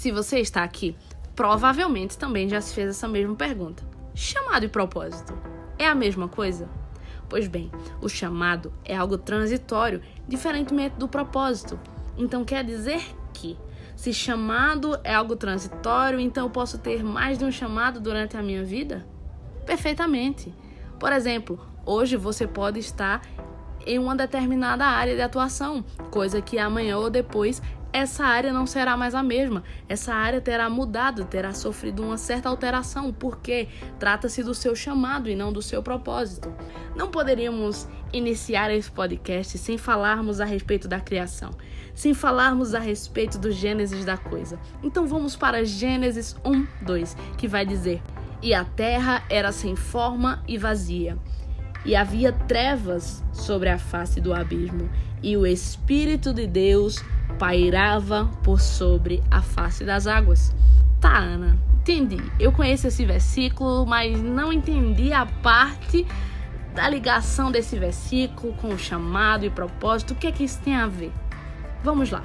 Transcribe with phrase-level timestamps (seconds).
[0.00, 0.96] Se você está aqui,
[1.36, 3.82] provavelmente também já se fez essa mesma pergunta.
[4.14, 5.38] Chamado e propósito
[5.78, 6.70] é a mesma coisa?
[7.28, 11.78] Pois bem, o chamado é algo transitório, diferentemente do propósito.
[12.16, 13.02] Então quer dizer
[13.34, 13.58] que,
[13.94, 18.42] se chamado é algo transitório, então eu posso ter mais de um chamado durante a
[18.42, 19.06] minha vida?
[19.66, 20.50] Perfeitamente.
[20.98, 23.20] Por exemplo, hoje você pode estar
[23.84, 27.60] em uma determinada área de atuação, coisa que amanhã ou depois
[27.92, 29.64] essa área não será mais a mesma.
[29.88, 35.34] Essa área terá mudado, terá sofrido uma certa alteração, porque trata-se do seu chamado e
[35.34, 36.52] não do seu propósito.
[36.94, 41.50] Não poderíamos iniciar esse podcast sem falarmos a respeito da criação,
[41.94, 44.58] sem falarmos a respeito do Gênesis da coisa.
[44.82, 48.00] Então vamos para Gênesis 1, 2, que vai dizer:
[48.40, 51.18] E a terra era sem forma e vazia
[51.84, 54.90] e havia trevas sobre a face do abismo,
[55.22, 57.02] e o Espírito de Deus
[57.38, 60.54] pairava por sobre a face das águas.
[61.00, 62.18] Tá, Ana, entendi.
[62.38, 66.06] Eu conheço esse versículo, mas não entendi a parte
[66.74, 70.12] da ligação desse versículo com o chamado e propósito.
[70.12, 71.12] O que é que isso tem a ver?
[71.82, 72.22] Vamos lá.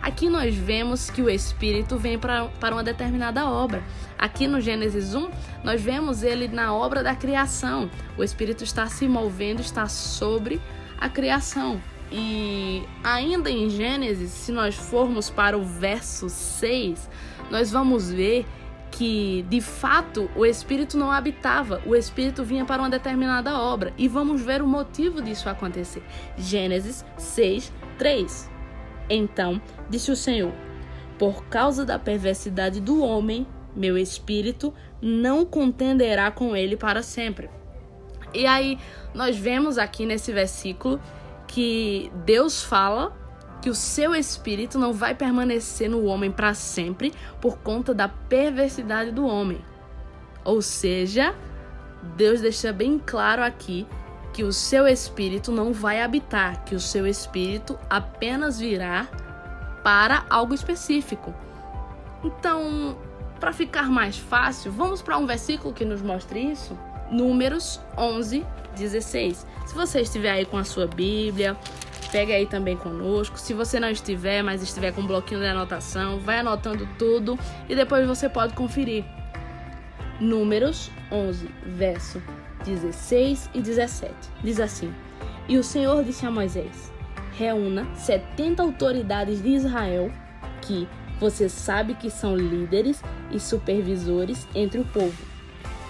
[0.00, 3.82] Aqui nós vemos que o Espírito vem pra, para uma determinada obra.
[4.18, 5.28] Aqui no Gênesis 1,
[5.64, 7.90] nós vemos ele na obra da criação.
[8.16, 10.60] O Espírito está se movendo, está sobre
[10.98, 11.80] a criação.
[12.10, 17.10] E ainda em Gênesis, se nós formos para o verso 6,
[17.50, 18.46] nós vamos ver
[18.90, 23.92] que de fato o Espírito não habitava, o Espírito vinha para uma determinada obra.
[23.98, 26.02] E vamos ver o motivo disso acontecer.
[26.36, 28.50] Gênesis 6, 3.
[29.10, 30.52] Então disse o Senhor:
[31.18, 37.50] Por causa da perversidade do homem, meu espírito não contenderá com ele para sempre.
[38.32, 38.78] E aí
[39.14, 41.00] nós vemos aqui nesse versículo
[41.46, 43.16] que Deus fala
[43.60, 49.10] que o seu espírito não vai permanecer no homem para sempre por conta da perversidade
[49.10, 49.64] do homem.
[50.44, 51.34] Ou seja,
[52.16, 53.86] Deus deixa bem claro aqui
[54.32, 59.08] que o seu espírito não vai habitar, que o seu espírito apenas virá
[59.82, 61.34] para algo específico.
[62.22, 62.96] Então,
[63.40, 66.78] para ficar mais fácil, vamos para um versículo que nos mostre isso?
[67.10, 68.44] Números 11,
[68.76, 69.46] 16.
[69.66, 71.56] Se você estiver aí com a sua Bíblia,
[72.10, 73.38] pegue aí também conosco.
[73.38, 77.74] Se você não estiver, mas estiver com um bloquinho de anotação, vai anotando tudo e
[77.74, 79.04] depois você pode conferir.
[80.20, 82.22] Números 11, verso
[82.64, 84.12] 16 e 17.
[84.42, 84.92] Diz assim:
[85.48, 86.92] E o Senhor disse a Moisés:
[87.32, 90.10] Reúna 70 autoridades de Israel,
[90.62, 90.88] que
[91.20, 95.35] você sabe que são líderes e supervisores entre o povo.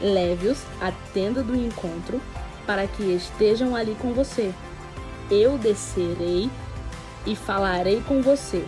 [0.00, 2.20] Leve-os à tenda do encontro
[2.66, 4.52] para que estejam ali com você.
[5.30, 6.50] Eu descerei
[7.26, 8.64] e falarei com você,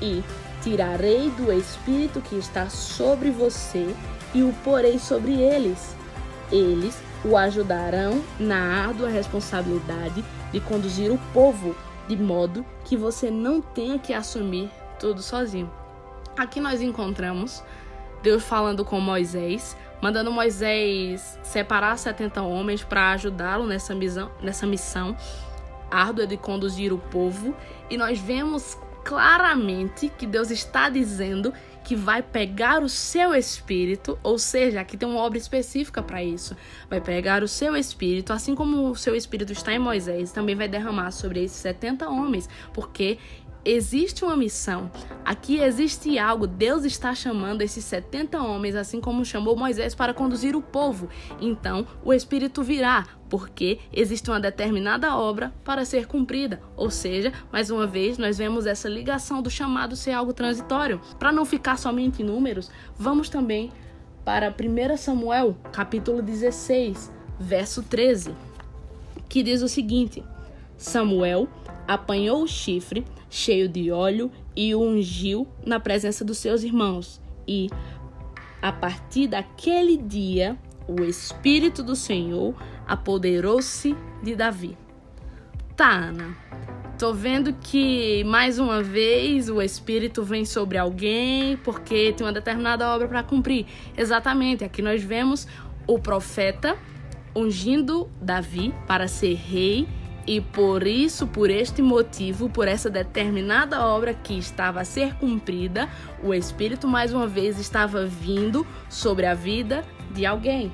[0.00, 0.22] e
[0.62, 3.94] tirarei do espírito que está sobre você
[4.34, 5.94] e o porei sobre eles.
[6.50, 11.76] Eles o ajudarão na árdua responsabilidade de conduzir o povo,
[12.08, 15.70] de modo que você não tenha que assumir tudo sozinho.
[16.36, 17.62] Aqui nós encontramos
[18.22, 25.16] Deus falando com Moisés, mandando Moisés separar 70 homens para ajudá-lo nessa missão, nessa missão
[25.88, 27.54] árdua de conduzir o povo,
[27.88, 31.52] e nós vemos claramente que Deus está dizendo
[31.84, 36.56] que vai pegar o seu espírito, ou seja, aqui tem uma obra específica para isso.
[36.88, 40.68] Vai pegar o seu espírito, assim como o seu espírito está em Moisés, também vai
[40.68, 43.18] derramar sobre esses 70 homens, porque
[43.64, 44.90] existe uma missão.
[45.24, 46.46] Aqui existe algo.
[46.46, 51.08] Deus está chamando esses 70 homens, assim como chamou Moisés para conduzir o povo.
[51.40, 56.60] Então, o Espírito virá, porque existe uma determinada obra para ser cumprida.
[56.76, 61.00] Ou seja, mais uma vez, nós vemos essa ligação do chamado ser algo transitório.
[61.18, 63.70] Para não ficar somente em números, vamos também
[64.24, 68.34] para 1 Samuel, capítulo 16, verso 13,
[69.28, 70.22] que diz o seguinte:
[70.76, 71.48] Samuel
[71.86, 77.20] apanhou o chifre cheio de óleo e o ungiu na presença dos seus irmãos.
[77.48, 77.68] E,
[78.60, 82.54] a partir daquele dia, o Espírito do Senhor
[82.86, 84.76] apoderou-se de Davi.
[85.76, 86.36] Tá, Ana.
[86.98, 92.88] Tô vendo que mais uma vez o Espírito vem sobre alguém porque tem uma determinada
[92.94, 93.66] obra para cumprir.
[93.96, 94.62] Exatamente.
[94.62, 95.48] Aqui nós vemos
[95.86, 96.76] o profeta
[97.34, 99.88] ungindo Davi para ser rei
[100.26, 105.88] e por isso, por este motivo, por essa determinada obra que estava a ser cumprida,
[106.22, 110.72] o Espírito mais uma vez estava vindo sobre a vida de alguém.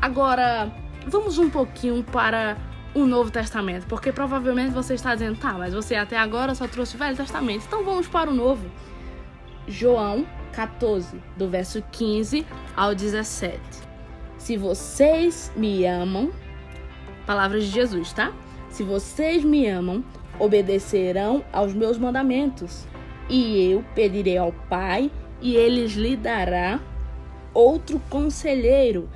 [0.00, 0.70] Agora,
[1.06, 2.56] vamos um pouquinho para
[2.94, 6.94] o Novo Testamento, porque provavelmente você está dizendo, tá, mas você até agora só trouxe
[6.94, 8.70] o Velho Testamento, então vamos para o Novo.
[9.66, 13.60] João 14, do verso 15 ao 17.
[14.38, 16.30] Se vocês me amam,
[17.26, 18.32] palavras de Jesus, tá?
[18.70, 20.04] Se vocês me amam,
[20.38, 22.86] obedecerão aos meus mandamentos.
[23.28, 26.80] E eu pedirei ao Pai, e ele lhe dará
[27.52, 29.08] outro conselheiro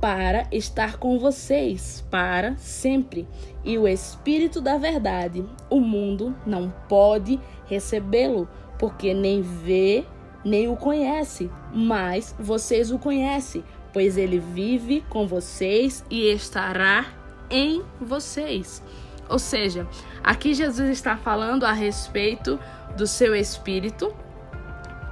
[0.00, 3.26] para estar com vocês para sempre.
[3.64, 8.48] E o Espírito da Verdade, o mundo não pode recebê-lo,
[8.78, 10.04] porque nem vê
[10.44, 17.06] nem o conhece, mas vocês o conhecem, pois ele vive com vocês e estará
[17.50, 18.82] em vocês.
[19.28, 19.86] Ou seja,
[20.22, 22.58] aqui Jesus está falando a respeito
[22.96, 24.14] do seu espírito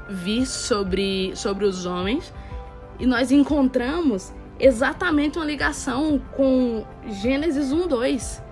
[0.08, 2.32] vir sobre, sobre os homens
[2.99, 8.43] e nós encontramos exatamente uma ligação com Gênesis 1, 2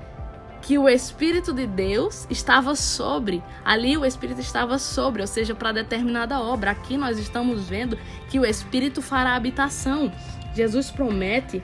[0.63, 3.43] que o Espírito de Deus estava sobre.
[3.65, 6.71] Ali o Espírito estava sobre, ou seja, para determinada obra.
[6.71, 7.99] Aqui nós estamos vendo
[8.29, 10.13] que o Espírito fará habitação.
[10.55, 11.63] Jesus promete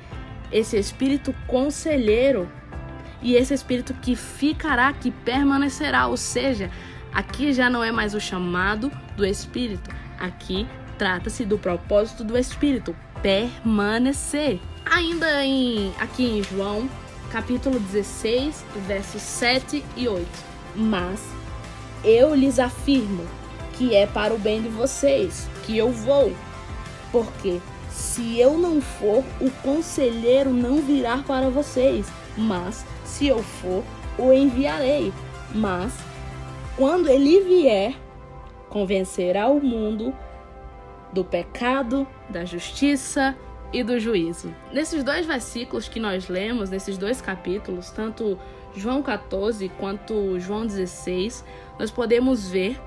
[0.50, 2.50] esse Espírito conselheiro
[3.22, 6.06] e esse Espírito que ficará, que permanecerá.
[6.06, 6.70] Ou seja,
[7.12, 9.90] aqui já não é mais o chamado do Espírito.
[10.18, 10.66] Aqui
[10.98, 14.60] trata-se do propósito do Espírito, permanecer.
[14.84, 16.88] Ainda em aqui em João
[17.30, 20.26] capítulo 16, versos 7 e 8.
[20.74, 21.20] Mas
[22.04, 23.26] eu lhes afirmo
[23.74, 26.34] que é para o bem de vocês que eu vou,
[27.12, 27.60] porque
[27.96, 32.06] se eu não for, o conselheiro não virá para vocês,
[32.36, 33.82] mas se eu for,
[34.18, 35.12] o enviarei.
[35.54, 35.94] Mas
[36.76, 37.94] quando ele vier,
[38.68, 40.14] convencerá o mundo
[41.10, 43.34] do pecado, da justiça
[43.72, 44.54] e do juízo.
[44.70, 48.38] Nesses dois versículos que nós lemos, nesses dois capítulos, tanto
[48.74, 51.42] João 14 quanto João 16,
[51.78, 52.78] nós podemos ver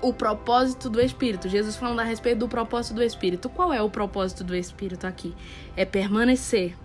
[0.00, 1.48] o propósito do Espírito.
[1.48, 3.48] Jesus falando a respeito do propósito do Espírito.
[3.48, 5.34] Qual é o propósito do Espírito aqui?
[5.76, 6.76] É permanecer,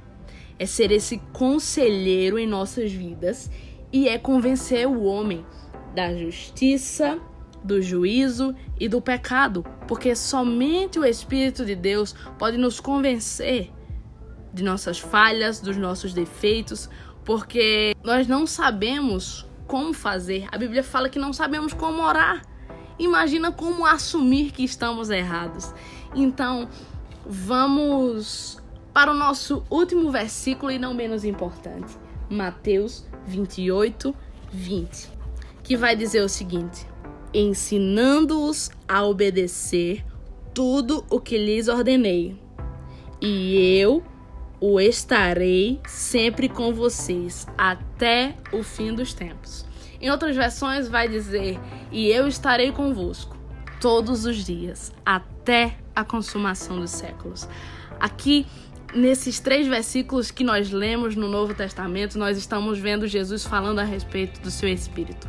[0.59, 3.49] é ser esse conselheiro em nossas vidas
[3.91, 5.45] e é convencer o homem
[5.95, 7.19] da justiça,
[7.63, 13.71] do juízo e do pecado, porque somente o Espírito de Deus pode nos convencer
[14.53, 16.89] de nossas falhas, dos nossos defeitos,
[17.25, 20.47] porque nós não sabemos como fazer.
[20.51, 22.41] A Bíblia fala que não sabemos como orar.
[22.99, 25.73] Imagina como assumir que estamos errados.
[26.15, 26.67] Então,
[27.25, 28.57] vamos
[28.93, 31.95] para o nosso último versículo e não menos importante,
[32.29, 34.15] Mateus 28,
[34.51, 35.09] 20,
[35.63, 36.87] que vai dizer o seguinte:
[37.33, 40.03] ensinando-os a obedecer
[40.53, 42.35] tudo o que lhes ordenei.
[43.21, 44.03] E eu
[44.59, 49.66] o estarei sempre com vocês até o fim dos tempos.
[50.01, 51.59] Em outras versões vai dizer:
[51.91, 53.35] "E eu estarei convosco
[53.79, 57.47] todos os dias até a consumação dos séculos".
[57.99, 58.45] Aqui
[58.93, 63.83] nesses três versículos que nós lemos no Novo Testamento, nós estamos vendo Jesus falando a
[63.83, 65.27] respeito do seu espírito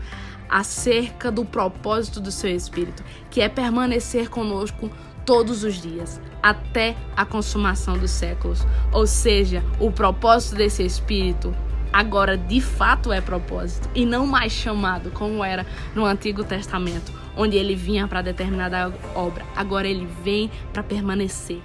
[0.49, 4.91] acerca do propósito do seu Espírito, que é permanecer conosco
[5.25, 8.67] todos os dias, até a consumação dos séculos.
[8.93, 11.55] Ou seja, o propósito desse Espírito
[11.99, 15.67] agora de fato é propósito e não mais chamado como era
[15.97, 19.45] no Antigo Testamento, onde ele vinha para determinada obra.
[19.57, 21.61] Agora ele vem para permanecer